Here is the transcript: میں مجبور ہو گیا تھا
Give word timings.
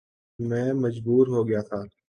میں 0.39 0.73
مجبور 0.75 1.25
ہو 1.27 1.47
گیا 1.47 1.61
تھا 1.61 1.79